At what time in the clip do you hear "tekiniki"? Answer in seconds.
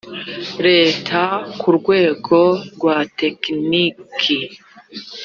3.17-4.39